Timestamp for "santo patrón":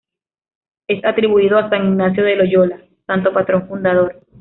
3.05-3.67